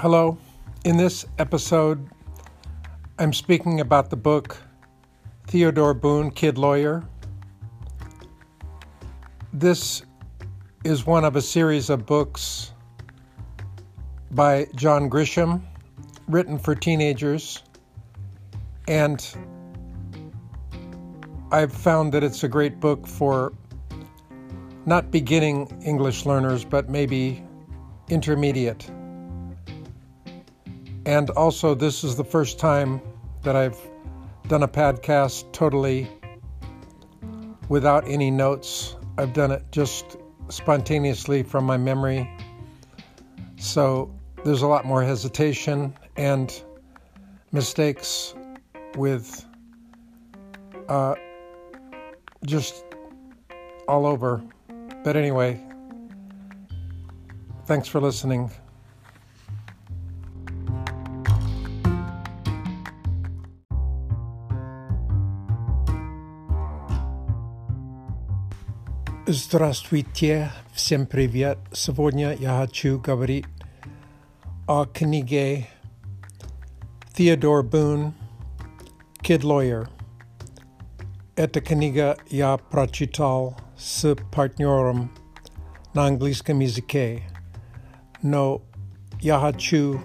[0.00, 0.38] Hello.
[0.84, 2.08] In this episode,
[3.18, 4.56] I'm speaking about the book
[5.48, 7.02] Theodore Boone, Kid Lawyer.
[9.52, 10.02] This
[10.84, 12.72] is one of a series of books
[14.30, 15.62] by John Grisham,
[16.28, 17.64] written for teenagers.
[18.86, 19.28] And
[21.50, 23.52] I've found that it's a great book for
[24.86, 27.42] not beginning English learners, but maybe
[28.08, 28.88] intermediate.
[31.08, 33.00] And also, this is the first time
[33.42, 33.80] that I've
[34.46, 36.06] done a podcast totally
[37.70, 38.94] without any notes.
[39.16, 40.18] I've done it just
[40.50, 42.30] spontaneously from my memory.
[43.56, 46.62] So there's a lot more hesitation and
[47.52, 48.34] mistakes
[48.94, 49.46] with
[50.90, 51.14] uh,
[52.44, 52.84] just
[53.88, 54.42] all over.
[55.04, 55.58] But anyway,
[57.64, 58.50] thanks for listening.
[69.37, 71.57] Здравствуйте, всем привет.
[71.71, 73.45] Сегодня я хочу говорить
[74.67, 75.67] о книге
[77.15, 78.11] Theodore Boone
[79.21, 79.87] «Kid Lawyer».
[81.35, 85.09] Эта книга я прочитал с партнером
[85.93, 87.23] на английском языке,
[88.21, 88.61] но
[89.21, 90.01] я хочу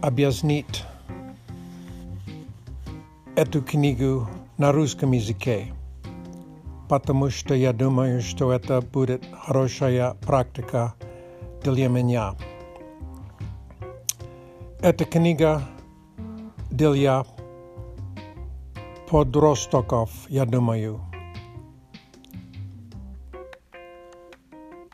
[0.00, 0.84] объяснить
[3.36, 5.72] эту книгу на русском языке
[6.87, 10.93] Потому что я думаю, что это будет хорошая практика
[11.63, 12.35] для меня.
[14.81, 15.61] Эта книга
[16.69, 17.25] для
[19.09, 20.99] подростков, я думаю.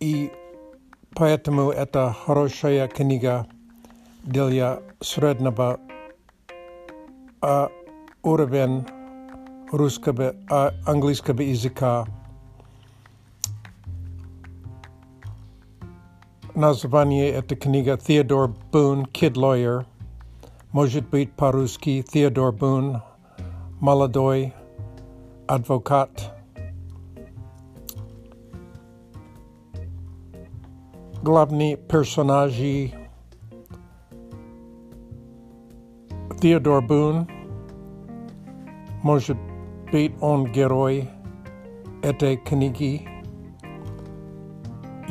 [0.00, 0.32] И
[1.14, 3.46] поэтому это хорошая книга
[4.24, 5.78] для среднего
[7.40, 7.70] uh,
[8.22, 8.84] уровня
[9.71, 12.05] русского, а, английского языка.
[16.53, 19.85] Название этой книги Theodore Boone, Kid Lawyer.
[20.71, 23.01] Может быть по-русски Theodore Boone,
[23.79, 24.53] молодой
[25.47, 26.09] адвокат.
[31.23, 32.91] Главные персонажи
[36.41, 37.29] Theodore Boone,
[39.03, 39.37] может
[39.92, 40.96] beat on geroi
[42.02, 42.92] ete knigi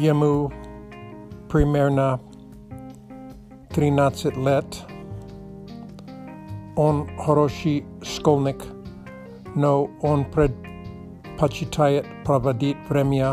[0.06, 0.34] yemu
[1.48, 2.10] primerna
[3.74, 4.86] trinacet let
[6.76, 7.76] on horoshi
[8.14, 8.62] skolnik
[9.56, 10.54] no on pred
[11.38, 13.30] pachitayat pravadit vremya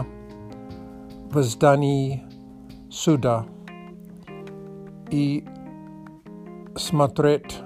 [1.32, 1.96] vzdani
[2.92, 3.44] Suda
[5.10, 5.42] i
[6.76, 7.62] Smatret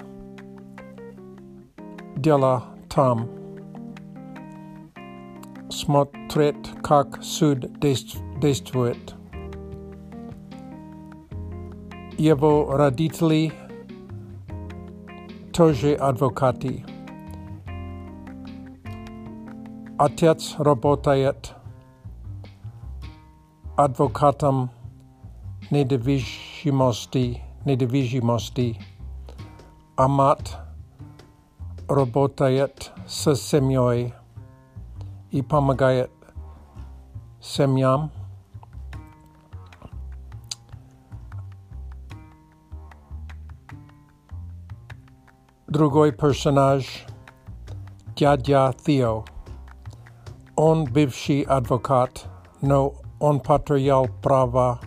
[2.21, 3.46] Dela Tam.
[5.86, 9.16] смотрит, как суд действует.
[12.18, 13.52] Его родители
[15.54, 16.86] тоже адвокаты.
[19.98, 21.54] Отец работает
[23.78, 24.72] адвокатом
[25.70, 28.80] недвижимости, недвижимости,
[29.96, 30.58] а мать
[31.88, 34.14] работает с семьей
[35.36, 36.12] и помогает
[37.42, 38.12] семьям.
[45.68, 49.26] Другой персонаж – дядя Тео.
[50.56, 52.26] Он бывший адвокат,
[52.62, 54.80] но он потерял право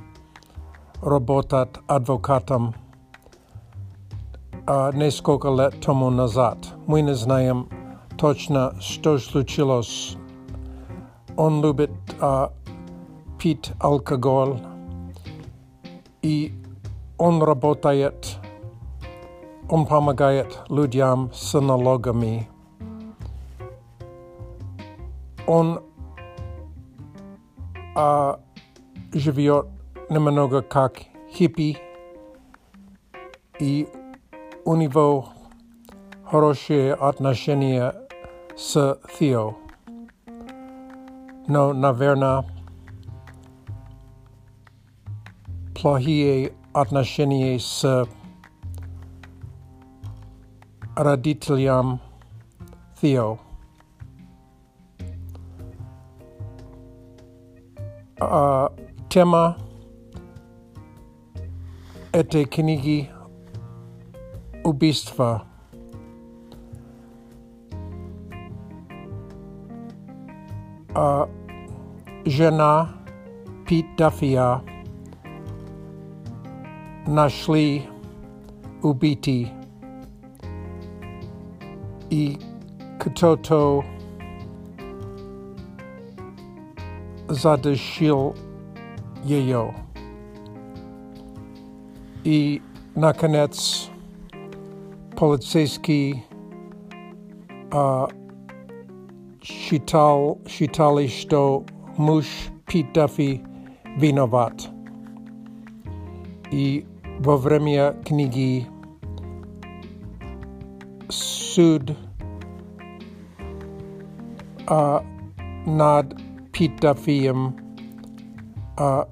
[1.02, 2.74] работать адвокатом
[4.66, 6.58] а, несколько лет тому назад.
[6.86, 7.68] Мы не знаем
[8.16, 10.16] точно, что случилось
[11.38, 11.90] он любит
[12.20, 12.52] uh,
[13.38, 14.58] пить алкоголь,
[16.22, 16.54] и
[17.18, 18.36] он работает,
[19.68, 22.48] он помогает людям с налогами.
[25.46, 25.80] Он
[27.94, 28.40] uh,
[29.12, 29.66] живет
[30.08, 31.78] немного как хиппи,
[33.58, 33.88] и
[34.64, 35.28] у него
[36.24, 37.94] хорошие отношения
[38.56, 39.56] с Тео
[41.48, 42.44] но, наверное,
[45.74, 48.06] плохие отношения с
[50.96, 52.00] родителям
[53.00, 53.38] Тео.
[58.20, 58.72] А,
[59.10, 59.56] тема
[62.12, 63.10] этой книги
[64.62, 65.44] убийства.
[70.94, 71.28] А
[72.25, 72.99] žena
[73.97, 74.61] Duffia,
[77.07, 77.81] našli
[78.83, 79.47] ubiti
[82.09, 82.37] i
[82.97, 83.83] ktoto
[87.29, 88.33] zadešil
[89.25, 89.73] jejo.
[92.23, 92.61] I
[92.95, 93.55] nakonec
[95.15, 96.21] policejský
[97.73, 98.09] uh,
[99.43, 100.35] šital,
[101.07, 101.63] sto
[101.98, 102.26] считали, что муж
[102.66, 103.42] Пит Даффи
[103.96, 104.68] виноват.
[106.50, 106.86] И
[107.20, 108.66] во время книги
[111.08, 111.96] суд
[114.66, 115.04] а,
[115.66, 116.14] над
[116.52, 117.56] Пит Даффием
[118.76, 119.08] а,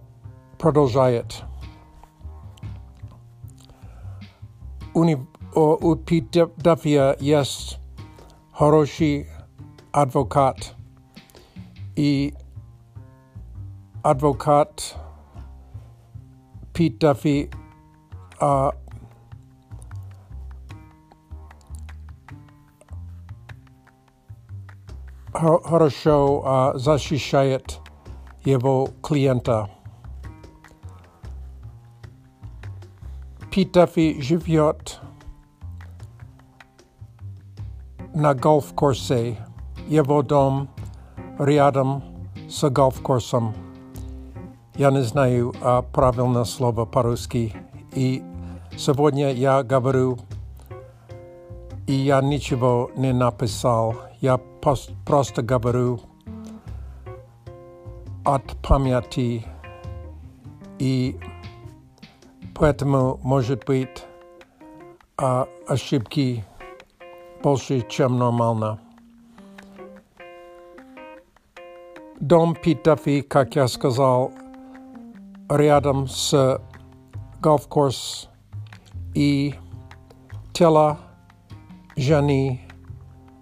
[0.59, 1.43] продолжает.
[4.95, 5.19] Уни,
[5.55, 7.79] у Пит Даффия есть
[8.53, 9.27] хороший
[9.93, 10.75] адвокат.
[11.97, 12.35] И
[14.07, 14.97] адвокат
[16.75, 17.51] Пит Даффи
[18.41, 18.73] а,
[25.33, 27.81] хорошо а, защищает
[28.45, 29.71] его клиента.
[33.51, 35.01] Питафи живет
[38.15, 39.37] на гольф-корсе.
[39.89, 40.71] Его дом
[41.39, 42.03] рядом
[42.49, 43.55] с гольф-корсом.
[44.78, 47.52] Я не знаю а, правильное слово по-русски.
[47.96, 48.22] И
[48.78, 50.20] сегодня я говорю,
[51.88, 53.96] и я ничего не написал.
[54.22, 54.40] Я
[55.08, 56.00] просто говорю
[58.24, 59.48] от памяти.
[60.78, 61.20] И
[62.54, 64.06] поэтому, может быть,
[65.18, 66.46] а, ошибки
[67.42, 68.80] больше, чем нормально.
[72.20, 74.32] Дом Питафи, как я сказал,
[75.49, 76.61] рядом с
[77.41, 78.29] гольф-курс
[79.15, 79.55] и
[80.53, 80.99] тело
[81.97, 82.61] Жани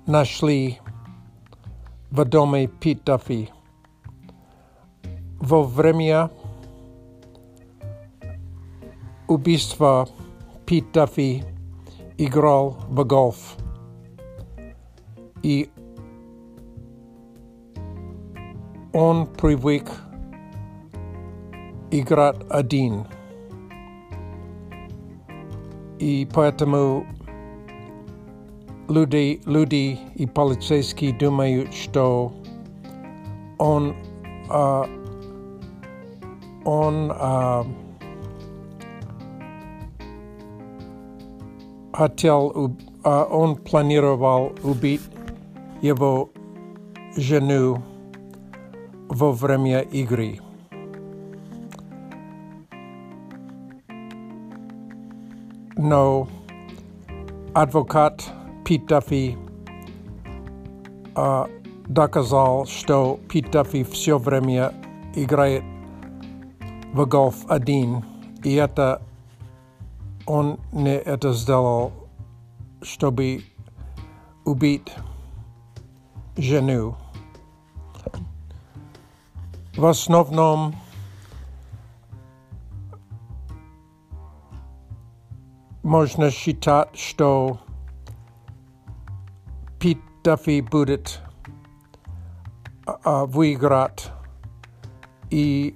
[0.06, 0.78] нашли
[2.11, 3.50] в доме Пит Даффи.
[5.38, 6.31] Во время
[9.28, 10.08] убийства
[10.67, 11.44] Пит Даффи
[12.19, 13.56] играл в гольф.
[15.43, 15.70] И
[18.93, 19.90] он привык
[21.94, 23.06] играть один.
[25.99, 27.05] И поэтому
[28.88, 32.32] люди, люди и полицейские думают, что
[33.58, 33.94] он,
[34.49, 34.88] uh,
[36.64, 37.67] он uh,
[41.93, 42.75] хотел,
[43.05, 45.02] uh, он планировал убить
[45.82, 46.31] его
[47.17, 47.82] жену
[49.08, 50.40] во время игры.
[55.87, 56.27] Но
[57.53, 58.27] адвокат
[58.65, 59.37] Пит Даффи
[61.85, 64.73] доказал, что Пит Даффи все время
[65.13, 65.63] играет
[66.92, 68.04] в гольф один,
[68.44, 69.04] и это
[70.25, 71.92] он не это сделал,
[72.81, 73.44] чтобы
[74.44, 74.92] убить
[76.35, 76.95] жену.
[79.77, 80.73] В основном
[85.84, 87.60] можно считать, что
[89.79, 91.20] Пит Даффи будет
[92.86, 94.10] uh, выиграть,
[95.31, 95.74] и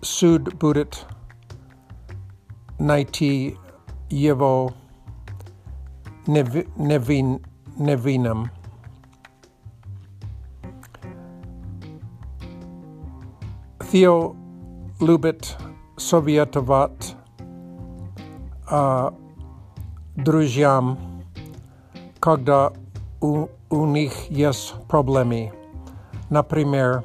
[0.00, 1.06] суд будет
[2.78, 3.56] найти
[4.08, 4.72] его
[6.26, 7.44] невин,
[7.76, 8.50] невинным.
[13.92, 14.36] Theo
[15.00, 15.56] любит
[15.96, 17.16] советовать
[18.70, 19.14] uh,
[20.16, 20.98] друзьям,
[22.20, 22.72] когда
[23.20, 25.52] у, у них есть проблемы.
[26.30, 27.04] Например,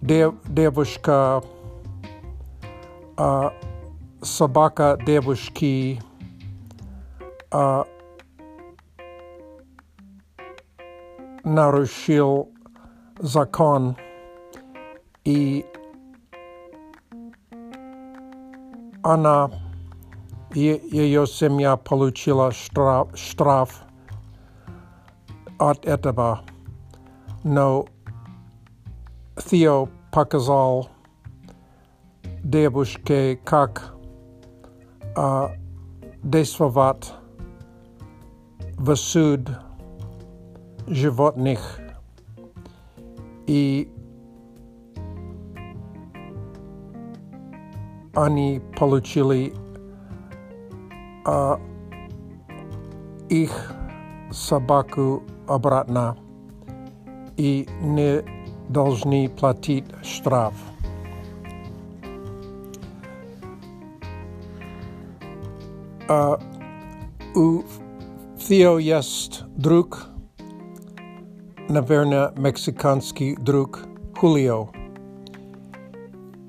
[0.00, 1.42] дев, девушка,
[3.16, 3.52] uh,
[4.20, 6.00] собака девушки,
[7.50, 7.86] uh,
[11.44, 12.48] нарушил
[13.18, 13.96] закон
[15.24, 15.64] и
[19.02, 19.50] она
[20.57, 23.83] ее семья получила штраф, штраф
[25.59, 26.41] от этого.
[27.43, 27.85] Но
[29.35, 30.89] Theo показал
[32.43, 33.93] девушке, как
[35.15, 35.51] uh,
[36.23, 37.13] действовать
[38.77, 39.49] в суд
[40.87, 41.79] животных
[43.47, 43.91] и
[48.15, 49.53] они получили
[51.26, 51.60] uh,
[53.28, 53.74] их
[54.30, 56.16] собаку обратно
[57.36, 58.22] и не
[58.68, 60.54] должны платить штраф.
[66.08, 66.40] Uh,
[67.34, 67.62] у
[68.36, 70.08] Theo есть друг,
[71.68, 73.80] наверное, мексиканский друг
[74.18, 74.68] Хулио.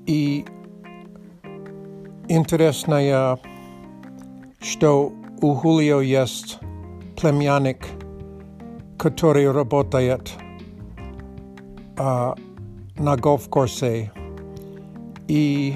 [0.06, 0.44] И
[2.28, 3.38] интересное,
[4.60, 6.58] что у Хулио есть
[7.20, 7.86] племянник,
[8.98, 10.32] который работает
[11.96, 12.38] uh,
[12.96, 14.10] на golf-корсе.
[15.28, 15.74] И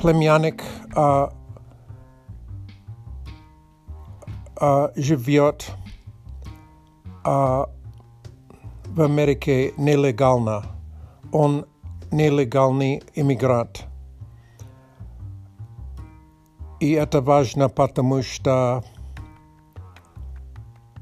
[0.00, 0.62] племянник
[0.94, 1.32] uh,
[4.56, 5.70] uh, живет
[7.24, 7.68] uh,
[8.86, 10.64] в Америке нелегально.
[11.32, 11.66] Он
[12.10, 13.84] нелегальный иммигрант.
[16.79, 18.83] И это важно, потому что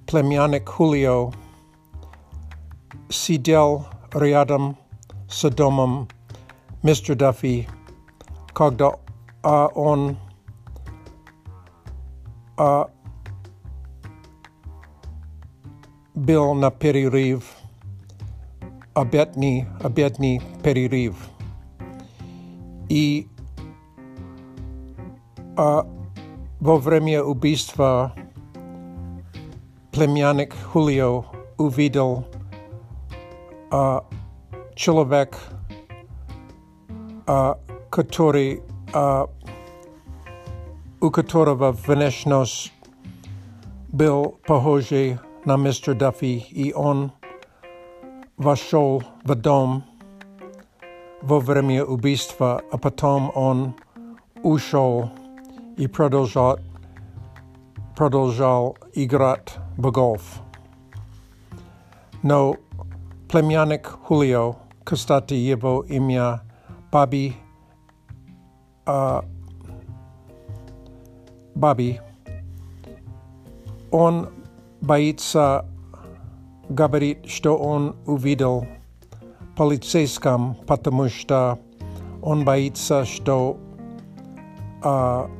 [0.05, 1.31] племянник Хулио
[3.09, 4.77] сидел рядом
[5.29, 6.07] с домом
[6.83, 7.67] мистер Даффи,
[8.53, 8.91] когда
[9.41, 10.17] а, он
[12.57, 12.89] а,
[16.13, 17.43] был на перерыв,
[18.93, 21.15] обедный, обедный перерыв.
[22.89, 23.27] И
[25.56, 25.86] а,
[26.60, 28.12] во время убийства
[29.92, 31.24] племянник Хулио
[31.56, 32.24] увидел
[33.70, 34.04] а,
[34.74, 35.36] человек,
[37.26, 37.58] а,
[37.90, 38.62] который,
[38.92, 39.28] а,
[41.00, 42.72] у которого внешность
[43.92, 47.12] был похожий на мистер Даффи, и он
[48.36, 49.84] вошел в дом
[51.22, 53.74] во время убийства, а потом он
[54.42, 55.10] ушел
[55.76, 56.58] и продолжал,
[57.96, 60.40] продолжал играть в гольф.
[62.22, 62.56] Но
[63.30, 66.42] племянник Хулио, кстати, его имя
[66.90, 67.36] Баби,
[68.86, 69.24] а,
[71.54, 72.00] Баби,
[73.90, 74.30] он
[74.80, 75.66] боится
[76.68, 78.66] говорить, что он увидел
[79.56, 81.58] полицейском, потому что
[82.22, 83.58] он боится, что
[84.82, 85.30] а,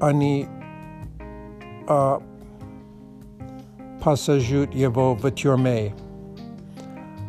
[0.00, 0.46] они
[1.88, 2.20] а,
[4.02, 5.94] посажут его в тюрьме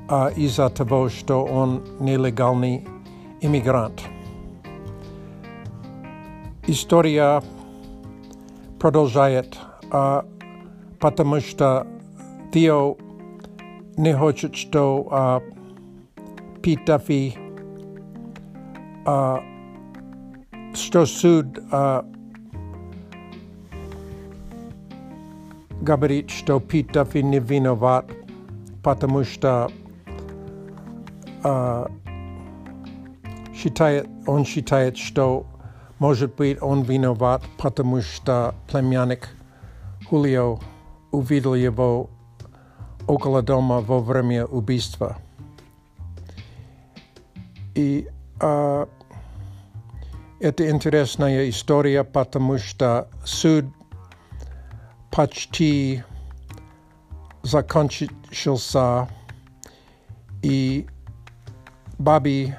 [0.09, 2.87] а из-за того, что он нелегальный
[3.41, 4.01] иммигрант.
[6.65, 7.41] История
[8.79, 9.57] продолжает,
[9.91, 10.25] а,
[10.99, 11.87] потому что
[12.53, 12.97] Тео
[13.97, 15.41] не хочет, что а,
[16.61, 17.37] Пит Даффи,
[19.05, 19.41] а,
[20.73, 22.05] что суд а,
[25.82, 28.06] говорит, что Пит Даффи не виноват,
[28.82, 29.70] потому что
[31.42, 31.90] а,
[33.54, 35.44] считает, он считает, что
[35.98, 39.30] может быть он виноват, потому что племянник
[40.08, 40.60] Хулио
[41.10, 42.08] увидел его
[43.08, 45.18] около дома во время убийства.
[47.74, 48.08] И
[48.40, 48.88] а,
[50.38, 53.64] это интересная история, потому что суд
[55.12, 56.02] почти
[57.42, 59.08] закончился,
[60.42, 60.86] и
[61.98, 62.56] Баби,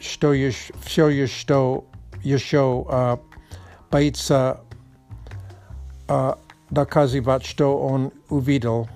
[0.00, 1.84] что еще, все еще,
[2.24, 3.20] еще а,
[3.90, 4.62] боится
[6.08, 6.38] а,
[6.70, 8.88] доказывать, что он увидел.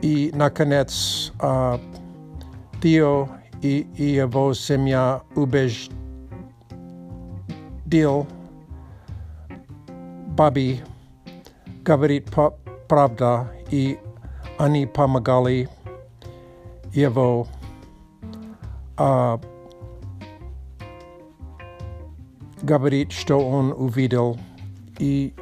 [0.00, 1.80] И, наконец, а,
[2.82, 3.28] Тео
[3.60, 5.92] и, и его семья убеждил
[10.36, 10.82] Баби
[11.88, 12.28] говорит
[12.86, 13.98] правда, и
[14.58, 15.70] они помогали
[16.92, 17.48] его
[18.98, 19.40] а,
[22.60, 24.36] говорить, что он увидел,
[24.98, 25.32] и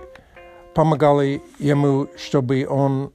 [0.72, 3.10] помогали ему, чтобы он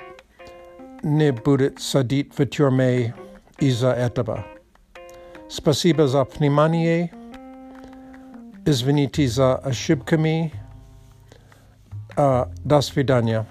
[1.01, 3.15] не будет садить в тюрьме
[3.59, 4.45] из-за этого.
[5.47, 7.13] Спасибо за внимание.
[8.65, 10.51] Извините за ошибками.
[12.15, 13.45] Äh, das Vidania.